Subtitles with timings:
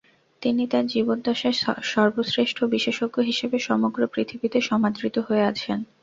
[0.41, 1.57] তিনি তার জীবদ্দশায়
[1.91, 5.79] সর্বশ্রেষ্ঠ বিশেষজ্ঞ হিসেবে সমগ্র পৃথিবীতে সমাদৃত হয়ে আছেন।